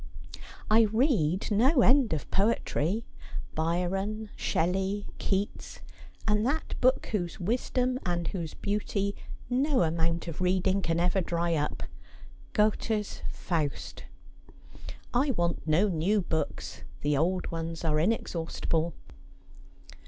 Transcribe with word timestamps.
I 0.67 0.85
read 0.85 1.51
no 1.51 1.83
end 1.83 2.11
of 2.11 2.31
poetry— 2.31 3.05
Byron, 3.53 4.31
Shelley, 4.35 5.05
Keats— 5.19 5.81
and 6.27 6.43
that 6.43 6.73
book 6.81 7.09
whose 7.11 7.39
wisdom 7.39 7.99
and 8.03 8.27
whose 8.29 8.55
beauty 8.55 9.15
no 9.47 9.83
amount 9.83 10.27
of 10.27 10.41
reading 10.41 10.81
can 10.81 10.99
ever 10.99 11.21
dry 11.21 11.53
up— 11.53 11.83
Goethe's" 12.53 13.21
Faust." 13.31 14.05
I 15.13 15.29
v,'ant 15.29 15.67
no 15.67 15.87
new 15.87 16.21
books— 16.21 16.81
the 17.03 17.15
old 17.15 17.51
ones 17.51 17.85
are 17.85 17.99
in 17.99 18.11
exhaustible. 18.11 18.95